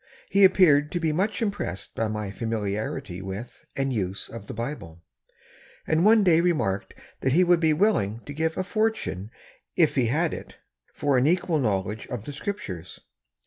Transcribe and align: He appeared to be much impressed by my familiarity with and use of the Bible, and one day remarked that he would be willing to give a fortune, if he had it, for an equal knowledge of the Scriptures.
He 0.31 0.43
appeared 0.43 0.91
to 0.93 0.99
be 0.99 1.11
much 1.11 1.43
impressed 1.43 1.93
by 1.93 2.07
my 2.07 2.31
familiarity 2.31 3.21
with 3.21 3.67
and 3.75 3.93
use 3.93 4.29
of 4.29 4.47
the 4.47 4.53
Bible, 4.55 5.03
and 5.85 6.03
one 6.03 6.23
day 6.23 6.41
remarked 6.41 6.95
that 7.19 7.33
he 7.33 7.43
would 7.43 7.59
be 7.59 7.71
willing 7.73 8.21
to 8.25 8.33
give 8.33 8.57
a 8.57 8.63
fortune, 8.63 9.29
if 9.75 9.93
he 9.93 10.07
had 10.07 10.33
it, 10.33 10.57
for 10.91 11.19
an 11.19 11.27
equal 11.27 11.59
knowledge 11.59 12.07
of 12.07 12.25
the 12.25 12.33
Scriptures. 12.33 12.99